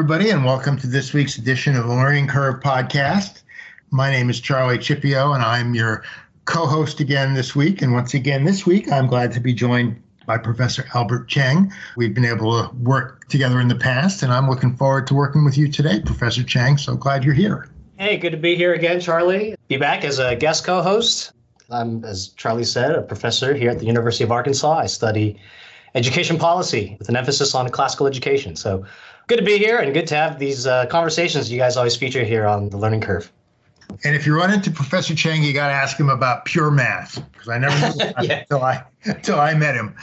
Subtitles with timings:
[0.00, 3.42] Well, hello, everybody, and welcome to this week's edition of the Learning Curve podcast.
[3.90, 6.04] My name is Charlie Chieppo, and I'm your
[6.46, 7.82] co host again this week.
[7.82, 11.70] And once again, this week, I'm glad to be joined by Professor Albert Cheng.
[11.98, 15.44] We've been able to work together in the past, and I'm looking forward to working
[15.44, 16.78] with you today, Professor Cheng.
[16.78, 17.68] So glad you're here.
[17.98, 19.54] Hey, good to be here again, Charlie.
[19.68, 21.32] Be back as a guest co host.
[21.70, 24.78] I'm, as Charlie said, a professor here at the University of Arkansas.
[24.78, 25.38] I study
[25.94, 28.56] education policy with an emphasis on classical education.
[28.56, 28.86] So
[29.30, 32.24] good to be here and good to have these uh, conversations you guys always feature
[32.24, 33.30] here on the learning curve.
[34.02, 37.14] And if you run into Professor Cheng, you got to ask him about pure math
[37.30, 38.40] because I never knew yeah.
[38.40, 39.94] until I until I met him.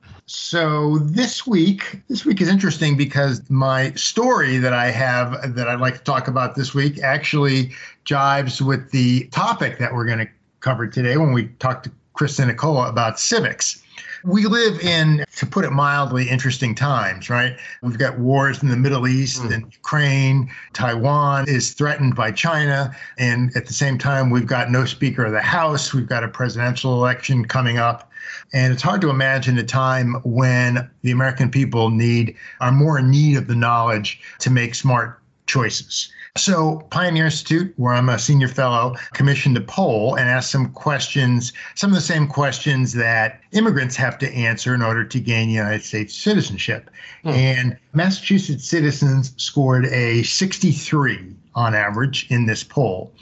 [0.26, 5.80] so this week, this week is interesting because my story that I have that I'd
[5.80, 7.72] like to talk about this week actually
[8.06, 10.28] jives with the topic that we're going to
[10.60, 13.82] cover today when we talk to Chris Sinacola about civics.
[14.24, 17.56] We live in, to put it mildly, interesting times, right?
[17.82, 19.54] We've got wars in the Middle East mm.
[19.54, 20.50] and Ukraine.
[20.72, 22.94] Taiwan is threatened by China.
[23.18, 25.94] And at the same time, we've got no Speaker of the House.
[25.94, 28.10] We've got a presidential election coming up.
[28.52, 33.10] And it's hard to imagine a time when the American people need are more in
[33.10, 36.12] need of the knowledge to make smart choices.
[36.36, 41.52] So, Pioneer Institute, where I'm a senior fellow, commissioned a poll and asked some questions,
[41.74, 45.82] some of the same questions that immigrants have to answer in order to gain United
[45.82, 46.88] States citizenship.
[47.24, 47.30] Hmm.
[47.30, 53.12] And Massachusetts citizens scored a 63 on average in this poll.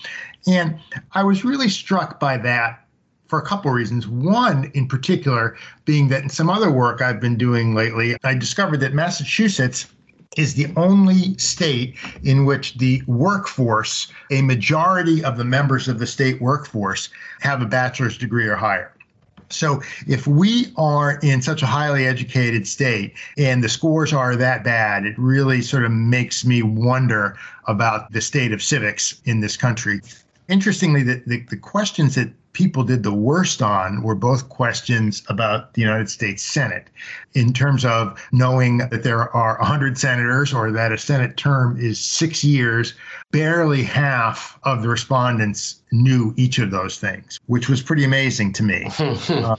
[0.47, 0.79] And
[1.13, 2.85] I was really struck by that
[3.27, 4.07] for a couple of reasons.
[4.07, 8.81] One, in particular, being that in some other work I've been doing lately, I discovered
[8.81, 9.87] that Massachusetts
[10.39, 16.07] is the only state in which the workforce, a majority of the members of the
[16.07, 17.09] state workforce,
[17.41, 18.93] have a bachelor's degree or higher.
[19.51, 24.63] So if we are in such a highly educated state and the scores are that
[24.63, 27.37] bad, it really sort of makes me wonder
[27.67, 30.01] about the state of civics in this country.
[30.49, 35.75] Interestingly, the, the, the questions that people did the worst on were both questions about
[35.75, 36.89] the United States Senate
[37.35, 42.01] in terms of knowing that there are 100 senators or that a Senate term is
[42.01, 42.95] six years.
[43.31, 48.63] Barely half of the respondents knew each of those things, which was pretty amazing to
[48.63, 48.91] me.
[48.99, 49.57] uh,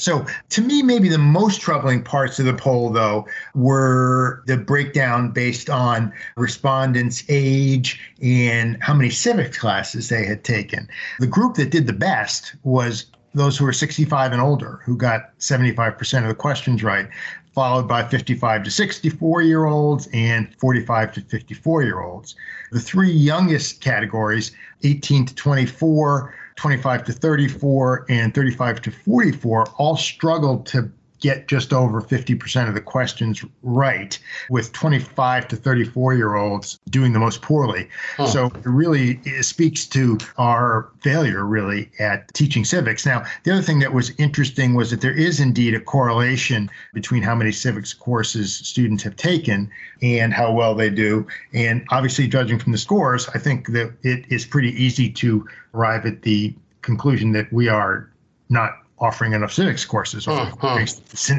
[0.00, 5.30] so, to me, maybe the most troubling parts of the poll, though, were the breakdown
[5.30, 10.88] based on respondents' age and how many civics classes they had taken.
[11.18, 15.38] The group that did the best was those who were 65 and older, who got
[15.38, 17.08] 75% of the questions right,
[17.54, 22.34] followed by 55 to 64 year olds and 45 to 54 year olds.
[22.72, 29.96] The three youngest categories, 18 to 24, 25 to 34 and 35 to 44 all
[29.96, 36.34] struggled to get just over 50% of the questions right, with 25 to 34 year
[36.34, 37.88] olds doing the most poorly.
[38.16, 38.26] Huh.
[38.26, 43.06] So it really it speaks to our failure, really, at teaching civics.
[43.06, 47.22] Now, the other thing that was interesting was that there is indeed a correlation between
[47.22, 49.70] how many civics courses students have taken
[50.02, 51.26] and how well they do.
[51.52, 56.06] And obviously, judging from the scores, I think that it is pretty easy to arrive
[56.06, 58.10] at the conclusion that we are
[58.48, 60.84] not offering enough civics courses or uh-huh.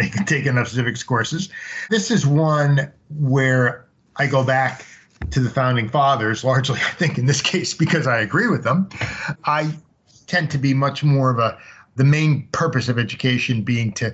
[0.10, 1.50] can take enough civics courses.
[1.90, 3.86] This is one where
[4.16, 4.86] I go back
[5.30, 8.90] to the founding fathers, largely, I think, in this case, because I agree with them.
[9.46, 9.72] I
[10.28, 11.58] tend to be much more of a
[11.98, 14.14] the main purpose of education being to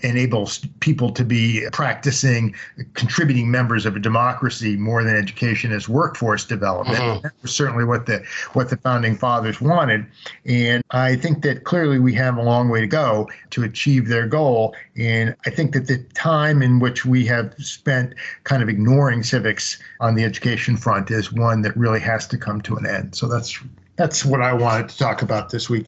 [0.00, 2.54] enables people to be practicing
[2.94, 6.98] contributing members of a democracy more than education as workforce development.
[6.98, 7.22] Mm-hmm.
[7.22, 10.06] that was certainly what the what the founding fathers wanted.
[10.46, 14.26] And i think that clearly we have a long way to go to achieve their
[14.26, 14.74] goal.
[14.96, 19.78] And i think that the time in which we have spent kind of ignoring civics
[20.00, 23.14] on the education front is one that really has to come to an end.
[23.14, 23.58] So that's
[23.96, 25.86] that's what i wanted to talk about this week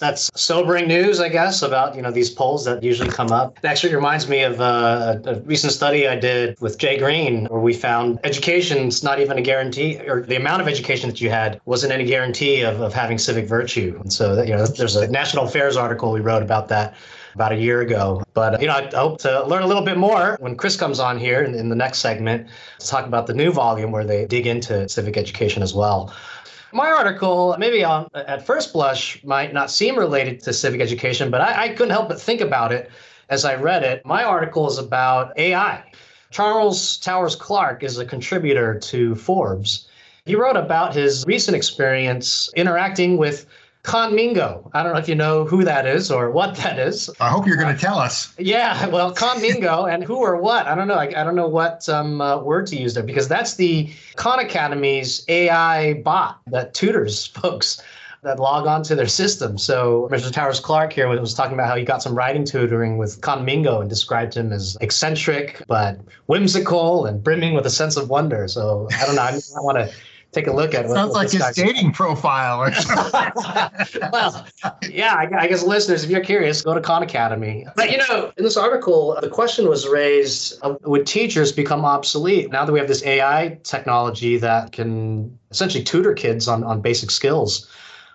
[0.00, 3.58] that's sobering news, I guess, about you know these polls that usually come up.
[3.62, 7.60] It actually reminds me of uh, a recent study I did with Jay Greene, where
[7.60, 11.60] we found education's not even a guarantee, or the amount of education that you had
[11.66, 13.98] wasn't any guarantee of, of having civic virtue.
[14.00, 16.94] And so, that, you know, there's a National Affairs article we wrote about that
[17.34, 18.22] about a year ago.
[18.34, 21.18] But, you know, I hope to learn a little bit more when Chris comes on
[21.18, 22.48] here in, in the next segment
[22.78, 26.12] to talk about the new volume where they dig into civic education as well.
[26.72, 31.40] My article, maybe on, at first blush, might not seem related to civic education, but
[31.40, 32.90] I, I couldn't help but think about it
[33.28, 34.04] as I read it.
[34.06, 35.82] My article is about AI.
[36.30, 39.88] Charles Towers Clark is a contributor to Forbes.
[40.24, 43.46] He wrote about his recent experience interacting with
[43.82, 44.70] Khanmigo.
[44.74, 47.08] I don't know if you know who that is or what that is.
[47.18, 48.34] I hope you're going to tell us.
[48.38, 50.66] Yeah, well, Khanmigo and who or what?
[50.66, 50.94] I don't know.
[50.94, 54.38] I, I don't know what um, uh, word to use there because that's the Khan
[54.38, 57.82] Academy's AI bot that tutors folks
[58.22, 59.56] that log on to their system.
[59.56, 60.30] So Mr.
[60.30, 63.88] Towers Clark here was talking about how he got some writing tutoring with Khanmigo and
[63.88, 68.46] described him as eccentric but whimsical and brimming with a sense of wonder.
[68.46, 69.22] So I don't know.
[69.22, 69.90] I, I want to
[70.32, 70.90] take a look at it.
[70.90, 73.32] Sounds like his dating profile or something.
[74.12, 74.46] well,
[74.88, 77.66] yeah, I, I, guess listeners, if you're curious, go to Khan Academy.
[77.76, 82.50] But you know, in this article, the question was raised: uh, Would teachers become obsolete
[82.50, 87.10] now that we have this AI technology that can essentially tutor kids on on basic
[87.10, 87.68] skills?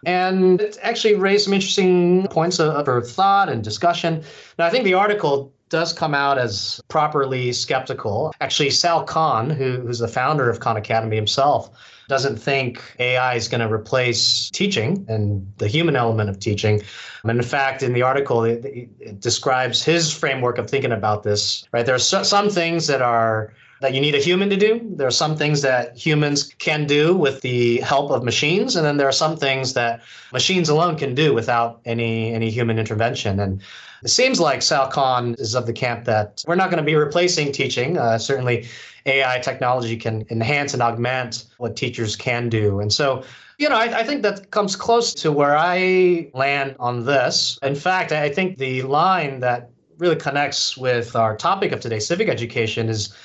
[0.06, 4.24] And it actually raised some interesting points of, of thought and discussion.
[4.60, 8.32] Now, I think the article does come out as properly skeptical.
[8.40, 11.72] Actually, Sal Khan, who, who's the founder of Khan Academy himself,
[12.08, 16.82] doesn't think AI is going to replace teaching and the human element of teaching.
[17.24, 21.68] And in fact, in the article, it, it describes his framework of thinking about this.
[21.72, 24.82] Right, there are so, some things that are that you need a human to do.
[24.96, 28.98] There are some things that humans can do with the help of machines, and then
[28.98, 33.40] there are some things that machines alone can do without any any human intervention.
[33.40, 33.62] And
[34.04, 36.96] it seems like Sal Khan is of the camp that we're not going to be
[36.96, 37.98] replacing teaching.
[37.98, 38.68] Uh, certainly,
[39.06, 42.80] AI technology can enhance and augment what teachers can do.
[42.80, 43.24] And so,
[43.58, 47.60] you know, I, I, think that comes close to where I land on this.
[47.62, 52.30] In fact, I think the line that really connects with our topic of today, civic
[52.30, 53.16] education, is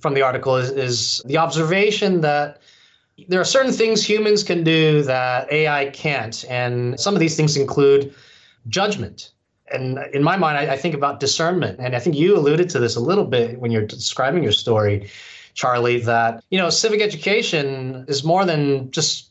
[0.00, 2.60] from the article is, is the observation that
[3.28, 6.44] there are certain things humans can do that AI can't.
[6.48, 8.14] And some of these things include
[8.68, 9.32] judgment.
[9.72, 11.78] And in my mind, I, I, think about discernment.
[11.80, 15.08] And I think you alluded to this a little bit when you're describing your story,
[15.54, 19.30] Charlie, that, you know, civic education is more than just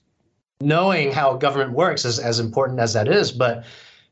[0.62, 3.32] knowing how government works, as, as important as that is.
[3.32, 3.66] But,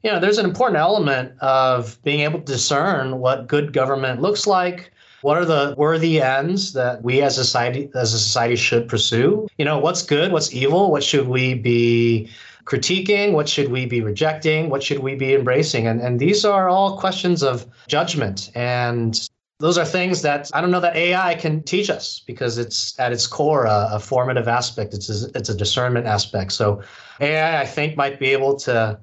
[0.04, 4.48] you know, there's an important element of being able to discern what good government looks
[4.48, 4.92] like,
[5.22, 9.48] what are the worthy ends that we as a society as a society should pursue?
[9.58, 12.30] You know, what's good, what's evil, what should we be
[12.68, 15.88] critiquing, what should we be rejecting, what should we be embracing?
[15.88, 19.28] And and these are all questions of judgment and
[19.60, 23.12] those are things that I don't know that AI can teach us because it's at
[23.12, 24.94] its core a, a formative aspect.
[24.94, 26.52] It's a, it's a discernment aspect.
[26.52, 26.84] So
[27.20, 29.00] AI, I think, might be able to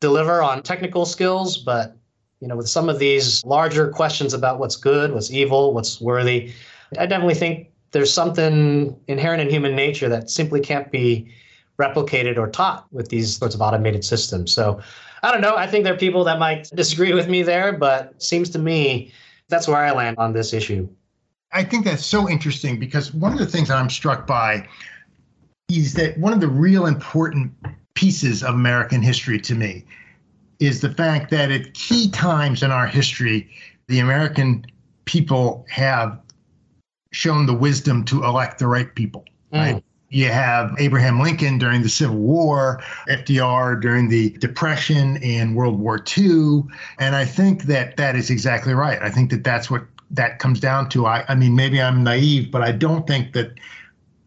[0.00, 1.96] deliver on technical skills, but
[2.40, 6.52] you know, with some of these larger questions about what's good, what's evil, what's worthy,
[6.98, 11.30] I definitely think there's something inherent in human nature that simply can't be
[11.80, 14.52] replicated or taught with these sorts of automated systems.
[14.52, 14.80] So
[15.22, 15.56] I don't know.
[15.56, 19.12] I think there are people that might disagree with me there, but seems to me
[19.48, 20.88] that's where I land on this issue.
[21.52, 24.68] I think that's so interesting because one of the things that I'm struck by
[25.68, 27.52] is that one of the real important
[27.94, 29.84] pieces of American history to me
[30.60, 33.50] is the fact that at key times in our history,
[33.88, 34.64] the American
[35.06, 36.20] people have
[37.12, 39.24] shown the wisdom to elect the right people.
[39.52, 39.82] Mm.
[40.10, 46.04] You have Abraham Lincoln during the Civil War, FDR during the Depression and World War
[46.18, 46.64] II.
[46.98, 49.00] And I think that that is exactly right.
[49.00, 51.06] I think that that's what that comes down to.
[51.06, 53.52] I, I mean, maybe I'm naive, but I don't think that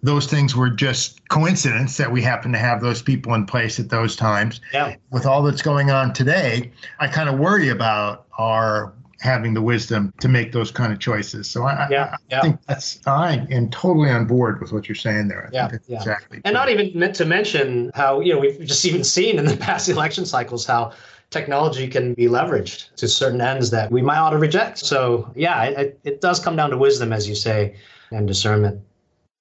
[0.01, 3.89] those things were just coincidence that we happen to have those people in place at
[3.89, 4.61] those times.
[4.73, 4.95] Yeah.
[5.11, 8.93] With all that's going on today, I kind of worry about our
[9.23, 11.49] having the wisdom to make those kind of choices.
[11.49, 12.41] So I, yeah, I, I yeah.
[12.41, 15.47] think that's I am totally on board with what you're saying there.
[15.47, 15.97] I yeah, yeah.
[15.97, 16.41] exactly.
[16.43, 19.55] And not even meant to mention how you know we've just even seen in the
[19.69, 20.91] past election cycles how
[21.29, 24.77] technology can be leveraged to certain ends that we might ought to reject.
[24.77, 27.77] So yeah, it, it does come down to wisdom, as you say,
[28.11, 28.81] and discernment.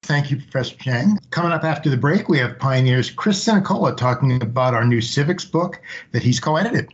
[0.04, 1.18] Thank you, Professor Cheng.
[1.30, 5.44] Coming up after the break, we have Pioneer's Chris Sinacola talking about our new civics
[5.44, 5.80] book
[6.12, 6.88] that he's co edited.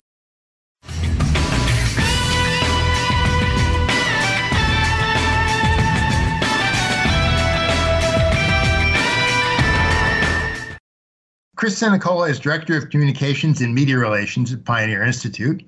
[11.58, 15.60] Chris Sinacola is Director of Communications and Media Relations at Pioneer Institute.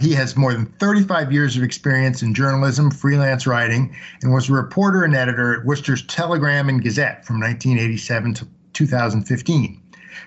[0.00, 4.54] He has more than 35 years of experience in journalism, freelance writing, and was a
[4.54, 9.80] reporter and editor at Worcester's Telegram and Gazette from 1987 to 2015.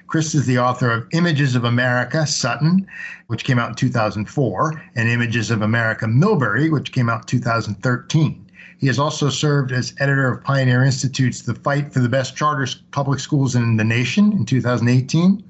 [0.08, 2.88] Chris is the author of Images of America, Sutton,
[3.28, 8.49] which came out in 2004, and Images of America, Millbury, which came out in 2013.
[8.80, 12.66] He has also served as editor of Pioneer Institute's The Fight for the Best Charter
[12.92, 15.44] Public Schools in the Nation in 2018.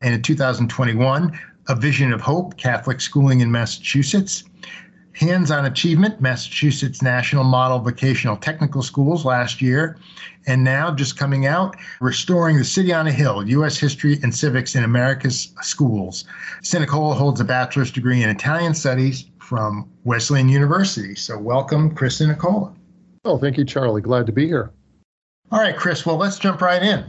[0.00, 4.42] And in 2021, a Vision of Hope, Catholic Schooling in Massachusetts.
[5.12, 9.96] Hands on Achievement, Massachusetts National Model Vocational Technical Schools last year.
[10.46, 13.78] And now, just coming out, Restoring the City on a Hill U.S.
[13.78, 16.24] History and Civics in America's Schools.
[16.62, 21.14] Sinacola holds a bachelor's degree in Italian Studies from Wesleyan University.
[21.14, 22.74] So, welcome, Chris Sinacola.
[23.24, 24.00] Oh, thank you, Charlie.
[24.00, 24.70] Glad to be here.
[25.50, 26.06] All right, Chris.
[26.06, 27.04] Well, let's jump right in.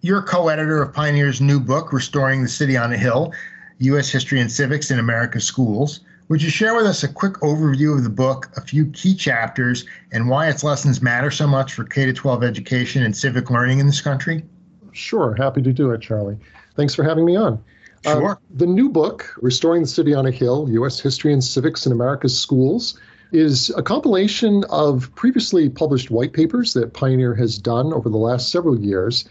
[0.00, 3.32] You're co editor of Pioneer's new book, Restoring the City on a Hill
[3.78, 4.10] U.S.
[4.10, 6.00] History and Civics in America's Schools.
[6.28, 9.84] Would you share with us a quick overview of the book, a few key chapters,
[10.12, 13.86] and why its lessons matter so much for K 12 education and civic learning in
[13.86, 14.44] this country?
[14.92, 16.38] Sure, happy to do it, Charlie.
[16.74, 17.62] Thanks for having me on.
[18.06, 18.32] Sure.
[18.32, 21.00] Uh, the new book, Restoring the City on a Hill U.S.
[21.00, 22.98] History and Civics in America's Schools,
[23.32, 28.50] is a compilation of previously published white papers that Pioneer has done over the last
[28.50, 29.28] several years.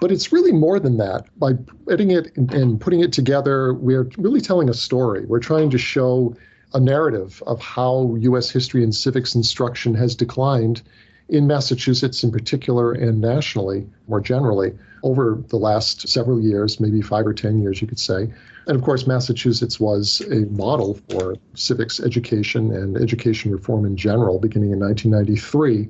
[0.00, 1.26] But it's really more than that.
[1.38, 1.52] By
[1.90, 5.24] editing it and putting it together, we're really telling a story.
[5.24, 6.36] We're trying to show
[6.74, 8.50] a narrative of how U.S.
[8.50, 10.82] history and civics instruction has declined
[11.28, 17.26] in Massachusetts in particular and nationally more generally over the last several years, maybe five
[17.26, 18.28] or 10 years, you could say.
[18.66, 24.38] And of course, Massachusetts was a model for civics education and education reform in general
[24.38, 25.88] beginning in 1993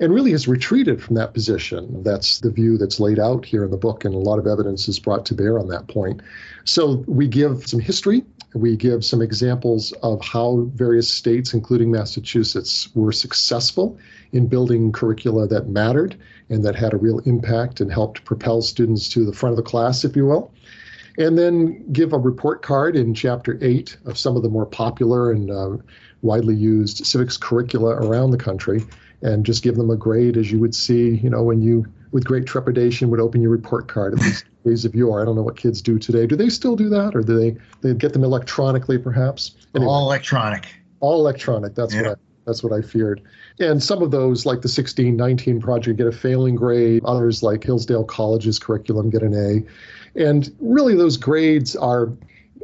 [0.00, 2.02] and really has retreated from that position.
[2.02, 4.88] That's the view that's laid out here in the book, and a lot of evidence
[4.88, 6.20] is brought to bear on that point.
[6.64, 12.88] So we give some history we give some examples of how various states, including Massachusetts,
[12.94, 13.98] were successful
[14.34, 16.16] in building curricula that mattered
[16.50, 19.62] and that had a real impact and helped propel students to the front of the
[19.62, 20.52] class, if you will.
[21.16, 25.30] And then give a report card in chapter eight of some of the more popular
[25.30, 25.76] and uh,
[26.22, 28.82] widely used civics curricula around the country
[29.22, 32.24] and just give them a grade as you would see, you know, when you, with
[32.24, 35.22] great trepidation, would open your report card, at least days of yore.
[35.22, 36.26] I don't know what kids do today.
[36.26, 39.54] Do they still do that, or do they they get them electronically, perhaps?
[39.74, 40.66] Anyway, all electronic.
[41.00, 41.74] All electronic.
[41.74, 42.02] That's yeah.
[42.02, 42.14] what I,
[42.46, 43.22] that's what I feared.
[43.58, 47.02] And some of those, like the 1619 project, get a failing grade.
[47.04, 50.20] Others, like Hillsdale College's curriculum, get an A.
[50.20, 52.12] And really, those grades are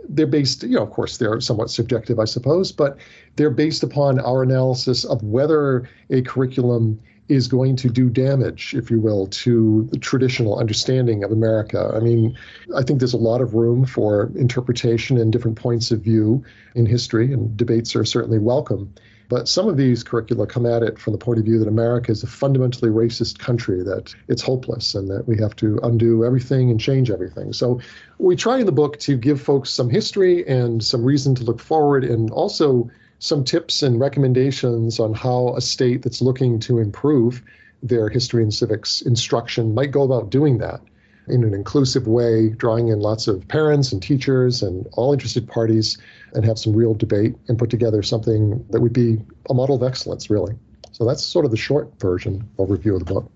[0.08, 2.98] they're based, you know, of course, they're somewhat subjective, I suppose, but
[3.36, 8.90] they're based upon our analysis of whether a curriculum is going to do damage, if
[8.90, 11.92] you will, to the traditional understanding of America.
[11.94, 12.36] I mean,
[12.76, 16.44] I think there's a lot of room for interpretation and different points of view
[16.74, 18.92] in history, and debates are certainly welcome.
[19.30, 22.10] But some of these curricula come at it from the point of view that America
[22.10, 26.68] is a fundamentally racist country, that it's hopeless, and that we have to undo everything
[26.68, 27.52] and change everything.
[27.52, 27.80] So
[28.18, 31.60] we try in the book to give folks some history and some reason to look
[31.60, 37.40] forward, and also some tips and recommendations on how a state that's looking to improve
[37.84, 40.80] their history and civics instruction might go about doing that
[41.28, 45.98] in an inclusive way, drawing in lots of parents and teachers and all interested parties
[46.34, 49.82] and have some real debate and put together something that would be a model of
[49.82, 50.54] excellence, really.
[50.92, 53.30] So that's sort of the short version overview of the book.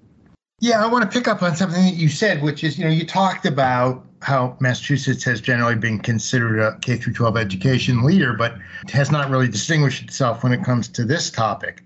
[0.60, 2.90] Yeah, I want to pick up on something that you said, which is, you know,
[2.90, 8.32] you talked about how Massachusetts has generally been considered a K through 12 education leader,
[8.32, 8.56] but
[8.88, 11.82] has not really distinguished itself when it comes to this topic.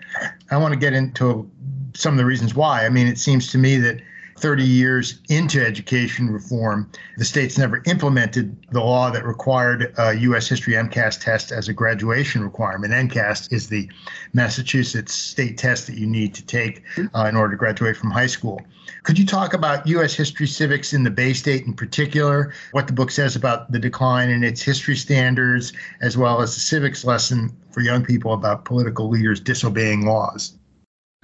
[0.50, 1.50] I want to get into
[1.94, 2.86] some of the reasons why.
[2.86, 4.00] I mean, it seems to me that
[4.40, 10.48] 30 years into education reform, the states never implemented the law that required a U.S.
[10.48, 12.92] history MCAS test as a graduation requirement.
[12.92, 13.90] MCAS is the
[14.32, 16.82] Massachusetts state test that you need to take
[17.14, 18.60] uh, in order to graduate from high school.
[19.02, 20.14] Could you talk about U.S.
[20.14, 24.30] history civics in the Bay State in particular, what the book says about the decline
[24.30, 29.08] in its history standards, as well as the civics lesson for young people about political
[29.08, 30.57] leaders disobeying laws?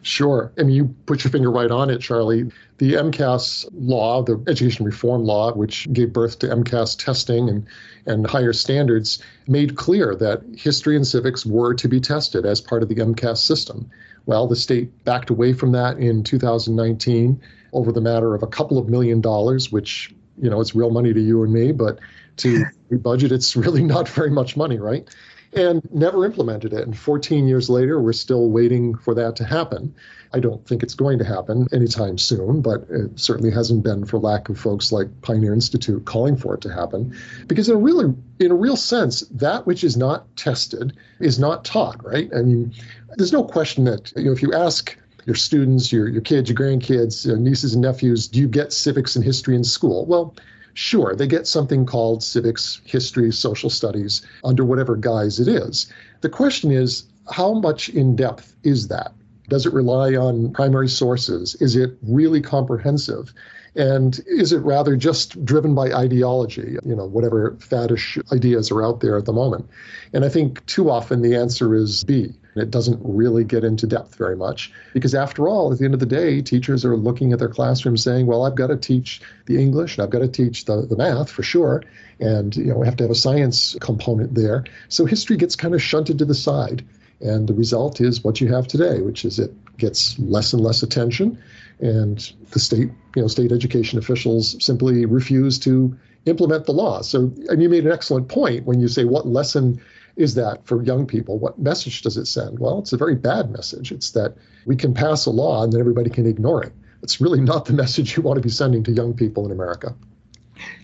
[0.04, 0.52] Sure.
[0.58, 2.50] I mean, you put your finger right on it, Charlie.
[2.76, 7.66] The MCAS law, the education reform law, which gave birth to MCAS testing and,
[8.04, 12.82] and higher standards, made clear that history and civics were to be tested as part
[12.82, 13.90] of the MCAS system.
[14.26, 17.40] Well, the state backed away from that in 2019
[17.72, 21.14] over the matter of a couple of million dollars, which, you know, it's real money
[21.14, 21.98] to you and me, but
[22.36, 25.08] to budget, it's really not very much money, right?
[25.56, 26.82] And never implemented it.
[26.82, 29.94] And 14 years later, we're still waiting for that to happen.
[30.32, 34.18] I don't think it's going to happen anytime soon, but it certainly hasn't been for
[34.18, 37.16] lack of folks like Pioneer Institute calling for it to happen.
[37.46, 41.64] Because in a really, in a real sense, that which is not tested is not
[41.64, 42.28] taught, right?
[42.36, 42.74] I mean,
[43.16, 46.58] there's no question that you know if you ask your students, your your kids, your
[46.58, 50.04] grandkids, your nieces and nephews, do you get civics and history in school?
[50.04, 50.34] Well,
[50.74, 55.86] Sure, they get something called civics, history, social studies under whatever guise it is.
[56.20, 59.12] The question is, how much in depth is that?
[59.48, 61.54] Does it rely on primary sources?
[61.56, 63.32] Is it really comprehensive?
[63.76, 69.00] And is it rather just driven by ideology, you know, whatever faddish ideas are out
[69.00, 69.68] there at the moment?
[70.12, 72.34] And I think too often the answer is B.
[72.56, 76.00] It doesn't really get into depth very much because, after all, at the end of
[76.00, 79.60] the day, teachers are looking at their classroom saying, well, I've got to teach the
[79.60, 81.82] English and I've got to teach the, the math for sure.
[82.20, 84.64] And, you know, we have to have a science component there.
[84.88, 86.84] So history gets kind of shunted to the side.
[87.20, 90.82] And the result is what you have today, which is it gets less and less
[90.82, 91.38] attention
[91.80, 95.96] and the state, you know, state education officials simply refuse to
[96.26, 97.02] implement the law.
[97.02, 99.80] So, and you made an excellent point when you say, what lesson
[100.16, 101.38] is that for young people?
[101.38, 102.58] What message does it send?
[102.58, 103.90] Well, it's a very bad message.
[103.92, 106.72] It's that we can pass a law and then everybody can ignore it.
[107.02, 109.94] It's really not the message you want to be sending to young people in America.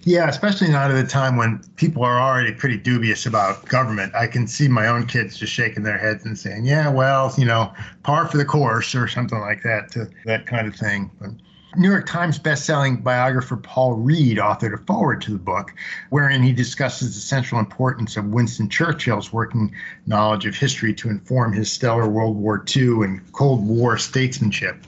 [0.02, 4.14] Yeah, especially not at a time when people are already pretty dubious about government.
[4.14, 7.44] I can see my own kids just shaking their heads and saying, "Yeah, well, you
[7.44, 7.72] know,
[8.02, 11.10] par for the course" or something like that, to that kind of thing.
[11.20, 11.30] But
[11.76, 15.72] New York Times bestselling biographer Paul Reid authored a foreword to the book,
[16.10, 19.72] wherein he discusses the central importance of Winston Churchill's working
[20.06, 24.84] knowledge of history to inform his stellar World War II and Cold War statesmanship.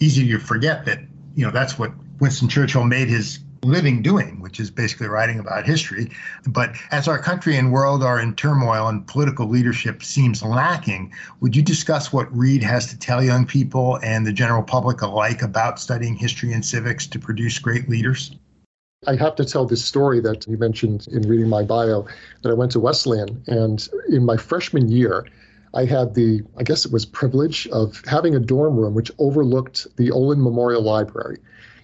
[0.00, 1.00] Easy to forget that,
[1.34, 5.66] you know, that's what Winston Churchill made his living doing, which is basically writing about
[5.66, 6.10] history.
[6.46, 11.56] But as our country and world are in turmoil and political leadership seems lacking, would
[11.56, 15.80] you discuss what Reid has to tell young people and the general public alike about
[15.80, 18.36] studying history and civics to produce great leaders?
[19.06, 22.06] I have to tell this story that you mentioned in reading my bio
[22.42, 23.42] that I went to Wesleyan.
[23.46, 25.24] And in my freshman year,
[25.74, 29.86] I had the, I guess it was privilege of having a dorm room which overlooked
[29.96, 31.38] the Olin Memorial Library.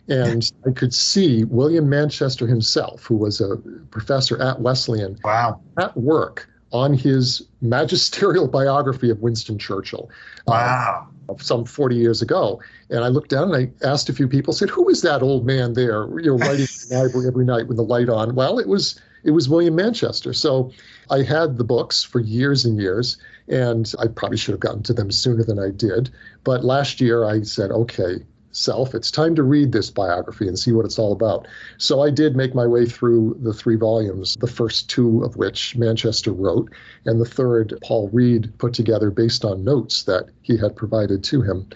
[0.09, 3.57] And I could see William Manchester himself, who was a
[3.91, 5.61] professor at Wesleyan, wow.
[5.79, 10.11] at work on his magisterial biography of Winston Churchill.
[10.47, 11.09] Uh, wow.
[11.29, 12.61] Uh, some 40 years ago.
[12.91, 15.47] And I looked down and I asked a few people, said, Who is that old
[15.47, 18.35] man there, you know, writing in the library every night with the light on?
[18.35, 20.35] Well, it was it was William Manchester.
[20.35, 20.71] So
[21.11, 23.17] I had the books for years and years,
[23.49, 26.11] and I probably should have gotten to them sooner than I did.
[26.45, 28.19] But last year I said, okay,
[28.57, 28.95] self.
[28.95, 31.47] It's time to read this biography and see what it's all about.
[31.79, 35.77] So I did make my way through the three volumes, the first two of which
[35.77, 36.71] Manchester wrote,
[37.05, 41.43] and the third Paul Reid put together based on notes that he had provided to
[41.43, 41.67] him.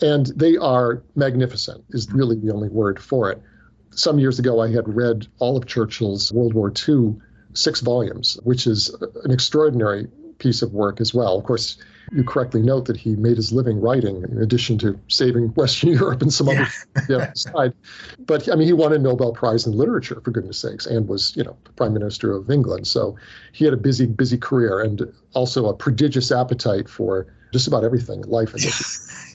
[0.00, 3.42] And they are magnificent, is really the only word for it.
[3.90, 7.16] Some years ago, I had read all of Churchill's World War II,
[7.54, 10.06] six volumes, which is an extraordinary
[10.38, 11.36] piece of work as well.
[11.36, 11.78] Of course,
[12.12, 16.22] you correctly note that he made his living writing in addition to saving Western Europe
[16.22, 16.68] and some yeah.
[16.96, 17.72] other side.
[18.18, 21.36] But I mean, he won a Nobel Prize in literature for goodness sakes, and was
[21.36, 22.86] you know prime minister of England.
[22.86, 23.16] So
[23.52, 28.22] he had a busy, busy career and also a prodigious appetite for just about everything
[28.22, 28.54] in life.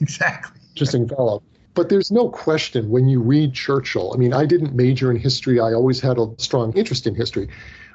[0.00, 0.60] exactly.
[0.70, 1.40] Interesting fellow.
[1.74, 4.12] But there's no question when you read Churchill.
[4.14, 5.60] I mean, I didn't major in history.
[5.60, 7.48] I always had a strong interest in history.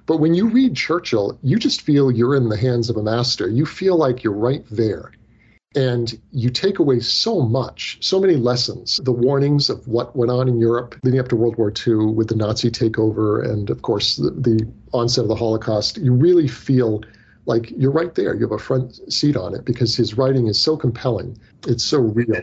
[0.09, 3.47] But when you read Churchill, you just feel you're in the hands of a master.
[3.47, 5.11] You feel like you're right there.
[5.75, 10.47] And you take away so much, so many lessons, the warnings of what went on
[10.47, 14.15] in Europe leading up to World War II with the Nazi takeover and, of course,
[14.15, 15.99] the, the onset of the Holocaust.
[15.99, 17.03] You really feel
[17.45, 18.33] like you're right there.
[18.33, 21.37] You have a front seat on it because his writing is so compelling.
[21.67, 22.41] It's so real.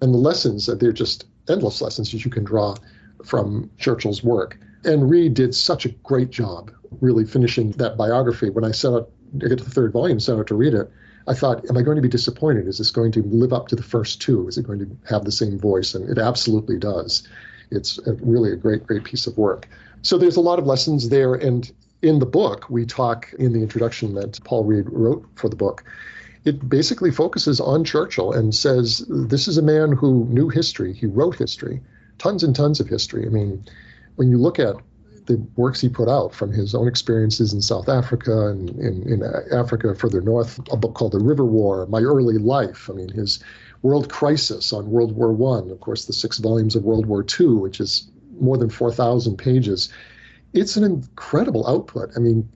[0.00, 2.74] And the lessons, they're just endless lessons that you can draw
[3.22, 4.58] from Churchill's work.
[4.84, 8.50] And Reid did such a great job really finishing that biography.
[8.50, 10.90] When I set out to get to the third volume, set out to read it,
[11.26, 12.66] I thought, am I going to be disappointed?
[12.66, 14.48] Is this going to live up to the first two?
[14.48, 15.94] Is it going to have the same voice?
[15.94, 17.26] And it absolutely does.
[17.70, 19.68] It's a, really a great, great piece of work.
[20.02, 21.34] So there's a lot of lessons there.
[21.34, 21.70] And
[22.02, 25.84] in the book, we talk in the introduction that Paul Reid wrote for the book.
[26.44, 30.92] It basically focuses on Churchill and says this is a man who knew history.
[30.92, 31.80] He wrote history,
[32.18, 33.26] tons and tons of history.
[33.26, 33.64] I mean,
[34.16, 34.74] when you look at
[35.26, 39.22] the works he put out from his own experiences in South Africa and in, in
[39.22, 42.90] uh, Africa further north, a book called The River War, My Early Life.
[42.90, 43.42] I mean, his
[43.82, 47.56] World Crisis on World War One, of course, the six volumes of World War Two,
[47.56, 49.88] which is more than 4,000 pages.
[50.52, 52.10] It's an incredible output.
[52.16, 52.48] I mean,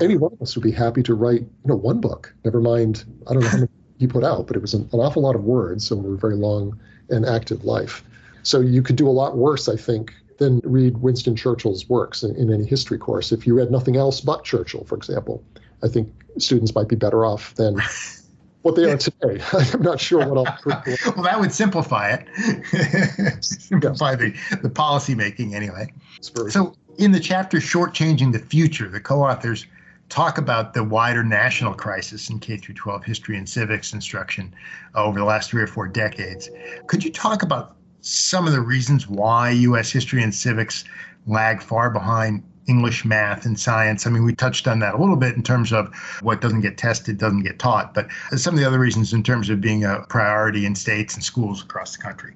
[0.00, 2.32] any one of us would be happy to write, you know, one book.
[2.44, 5.00] Never mind, I don't know how many he put out, but it was an, an
[5.00, 8.02] awful lot of words over a very long and active life.
[8.42, 12.34] So you could do a lot worse, I think, than read Winston Churchill's works in,
[12.34, 13.30] in any history course.
[13.30, 15.42] If you read nothing else but Churchill, for example,
[15.84, 17.80] I think students might be better off than
[18.62, 19.40] what they are today.
[19.52, 20.66] I'm not sure what else.
[21.06, 23.44] well, that would simplify it.
[23.44, 25.92] simplify the, the policy making anyway.
[26.20, 29.66] So, in the chapter Shortchanging the Future, the co authors
[30.08, 34.54] talk about the wider national crisis in K through 12 history and civics instruction
[34.94, 36.50] over the last three or four decades.
[36.88, 39.90] Could you talk about some of the reasons why U.S.
[39.90, 40.84] history and civics
[41.26, 44.06] lag far behind English, math, and science.
[44.06, 46.78] I mean, we touched on that a little bit in terms of what doesn't get
[46.78, 50.04] tested doesn't get taught, but some of the other reasons in terms of being a
[50.08, 52.34] priority in states and schools across the country.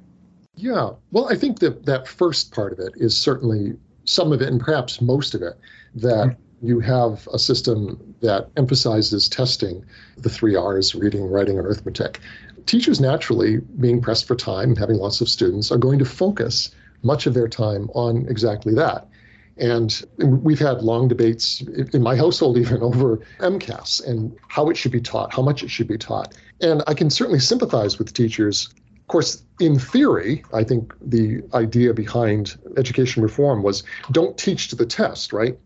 [0.56, 4.48] Yeah, well, I think that that first part of it is certainly some of it,
[4.48, 5.58] and perhaps most of it,
[5.96, 6.66] that mm-hmm.
[6.66, 9.84] you have a system that emphasizes testing
[10.16, 12.20] the three R's reading, writing, and arithmetic.
[12.66, 16.70] Teachers, naturally, being pressed for time and having lots of students, are going to focus
[17.02, 19.08] much of their time on exactly that.
[19.56, 24.92] And we've had long debates in my household, even over MCAS and how it should
[24.92, 26.34] be taught, how much it should be taught.
[26.60, 28.68] And I can certainly sympathize with teachers.
[29.00, 34.76] Of course, in theory, I think the idea behind education reform was don't teach to
[34.76, 35.58] the test, right?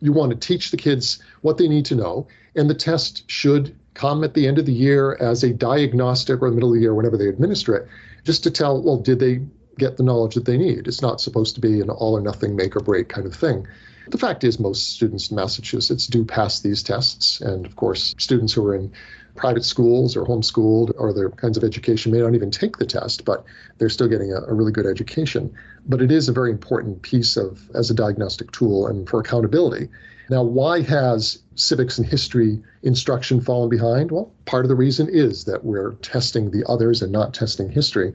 [0.00, 3.74] You want to teach the kids what they need to know, and the test should
[3.98, 6.80] come at the end of the year as a diagnostic or the middle of the
[6.80, 7.88] year, whenever they administer it,
[8.24, 9.40] just to tell, well, did they
[9.78, 10.86] get the knowledge that they need.
[10.86, 13.66] It's not supposed to be an all or nothing, make or break kind of thing.
[14.08, 17.40] The fact is, most students in Massachusetts do pass these tests.
[17.40, 18.92] And of course, students who are in
[19.36, 23.24] private schools or homeschooled or other kinds of education may not even take the test,
[23.24, 23.44] but
[23.78, 25.54] they're still getting a, a, really good education.
[25.86, 29.88] But it is a very important piece of as a diagnostic tool and for accountability.
[30.30, 34.10] Now, why has civics and history instruction fallen behind?
[34.10, 38.12] Well, part of the reason is that we're testing the others and not testing history.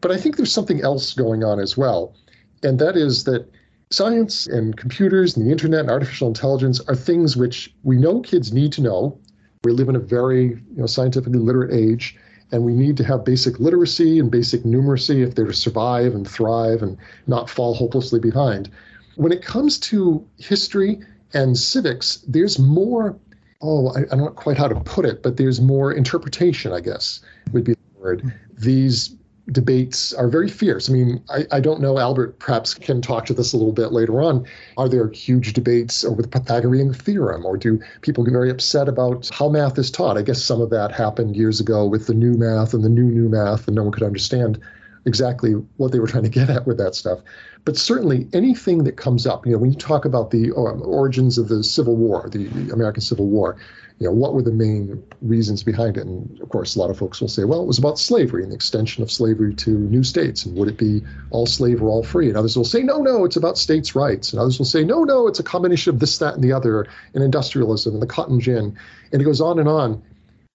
[0.00, 2.14] But I think there's something else going on as well,
[2.62, 3.48] and that is that
[3.90, 8.52] science and computers and the internet and artificial intelligence are things which we know kids
[8.52, 9.18] need to know.
[9.64, 12.16] We live in a very you know, scientifically literate age,
[12.52, 16.28] and we need to have basic literacy and basic numeracy if they're to survive and
[16.28, 18.70] thrive and not fall hopelessly behind.
[19.16, 21.00] When it comes to history
[21.34, 23.18] and civics, there's more,
[23.60, 26.80] oh, I, I don't know quite how to put it, but there's more interpretation, I
[26.80, 27.20] guess,
[27.52, 28.22] would be the word.
[28.22, 28.28] Hmm.
[28.56, 29.16] These
[29.52, 30.88] debates are very fierce.
[30.88, 33.92] I mean, I, I don't know, Albert perhaps can talk to this a little bit
[33.92, 34.46] later on.
[34.78, 39.28] Are there huge debates over the Pythagorean theorem, or do people get very upset about
[39.30, 40.16] how math is taught?
[40.16, 43.04] I guess some of that happened years ago with the new math and the new
[43.04, 44.58] new math, and no one could understand
[45.06, 47.20] exactly what they were trying to get at with that stuff.
[47.64, 51.38] But certainly anything that comes up, you know, when you talk about the um, origins
[51.38, 53.56] of the Civil War, the American Civil War,
[54.00, 56.04] you know, what were the main reasons behind it?
[56.04, 58.50] And of course, a lot of folks will say, well, it was about slavery and
[58.50, 60.44] the extension of slavery to new states.
[60.44, 62.28] And would it be all slave or all free?
[62.28, 64.32] And others will say, no, no, it's about states' rights.
[64.32, 66.86] And others will say, no, no, it's a combination of this, that, and the other,
[67.14, 68.76] and industrialism and the cotton gin.
[69.12, 70.02] And it goes on and on.